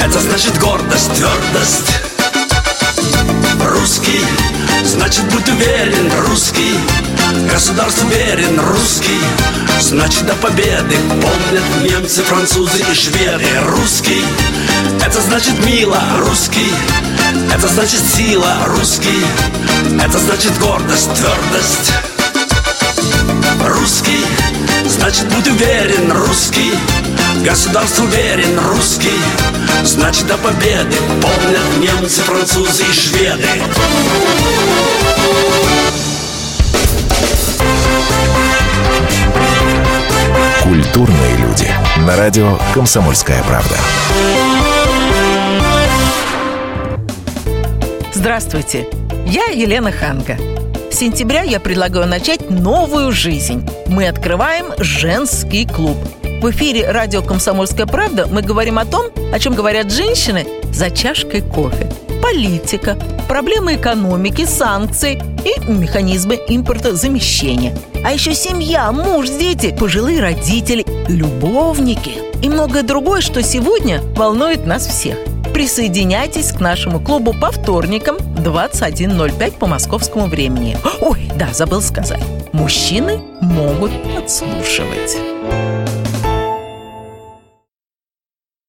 [0.02, 2.21] Это значит гордость, твердость
[3.64, 4.20] Русский,
[4.84, 6.74] значит будь уверен, русский.
[7.50, 9.18] Государству верен, русский.
[9.80, 13.46] Значит до победы помнят немцы, французы и шведы.
[13.66, 14.24] Русский,
[15.04, 16.72] это значит мило, русский.
[17.54, 19.24] Это значит сила, русский.
[20.02, 21.92] Это значит гордость, твердость.
[23.64, 24.24] Русский,
[24.86, 26.72] значит будь уверен, русский.
[27.44, 29.18] Государству верен, русский
[29.84, 33.48] Значит до победы помнят немцы, французы и шведы
[40.62, 41.68] Культурные люди.
[42.06, 43.76] На радио «Комсомольская правда».
[48.14, 48.86] Здравствуйте,
[49.26, 50.36] я Елена Ханга.
[50.90, 53.68] С сентября я предлагаю начать новую жизнь.
[53.88, 55.98] Мы открываем женский клуб.
[56.42, 61.40] В эфире радио «Комсомольская правда» мы говорим о том, о чем говорят женщины за чашкой
[61.40, 61.88] кофе.
[62.20, 67.78] Политика, проблемы экономики, санкции и механизмы импортозамещения.
[68.04, 74.88] А еще семья, муж, дети, пожилые родители, любовники и многое другое, что сегодня волнует нас
[74.88, 75.18] всех.
[75.54, 80.76] Присоединяйтесь к нашему клубу по вторникам 21.05 по московскому времени.
[81.02, 82.24] Ой, да, забыл сказать.
[82.50, 85.31] Мужчины могут подслушивать.